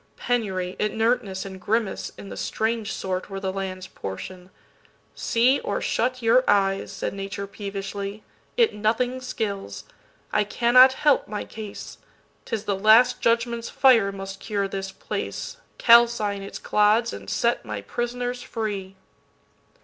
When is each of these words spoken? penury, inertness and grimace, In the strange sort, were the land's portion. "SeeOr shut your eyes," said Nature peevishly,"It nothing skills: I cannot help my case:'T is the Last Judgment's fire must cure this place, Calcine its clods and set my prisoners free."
penury, 0.17 0.75
inertness 0.79 1.45
and 1.45 1.61
grimace, 1.61 2.11
In 2.17 2.29
the 2.29 2.35
strange 2.35 2.91
sort, 2.91 3.29
were 3.29 3.39
the 3.39 3.53
land's 3.53 3.85
portion. 3.85 4.49
"SeeOr 5.15 5.79
shut 5.79 6.23
your 6.23 6.43
eyes," 6.47 6.91
said 6.91 7.13
Nature 7.13 7.45
peevishly,"It 7.45 8.73
nothing 8.73 9.21
skills: 9.21 9.83
I 10.33 10.43
cannot 10.43 10.93
help 10.93 11.27
my 11.27 11.45
case:'T 11.45 12.51
is 12.51 12.63
the 12.63 12.75
Last 12.75 13.21
Judgment's 13.21 13.69
fire 13.69 14.11
must 14.11 14.39
cure 14.39 14.67
this 14.67 14.91
place, 14.91 15.57
Calcine 15.77 16.41
its 16.41 16.57
clods 16.57 17.13
and 17.13 17.29
set 17.29 17.63
my 17.63 17.81
prisoners 17.83 18.41
free." 18.41 18.95